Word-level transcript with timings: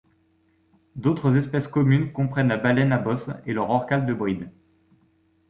D’autres 0.95 1.37
espèces 1.37 1.67
communes 1.67 2.11
comprennent 2.11 2.47
la 2.47 2.57
baleine 2.57 2.91
à 2.91 2.97
bosse 2.97 3.29
et 3.45 3.53
le 3.53 3.61
rorqual 3.61 4.07
de 4.07 4.15
Bryde. 4.15 4.51